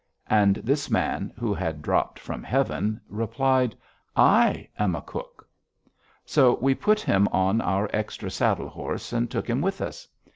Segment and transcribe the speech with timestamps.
[0.31, 3.75] And this man, who had dropped from heaven, replied:
[4.15, 5.47] "I am a cook."
[6.25, 10.07] So we put him on our extra saddle horse and took him with us.